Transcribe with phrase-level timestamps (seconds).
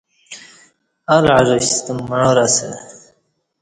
[1.15, 2.69] ال عرش ستہ معار اسہ۔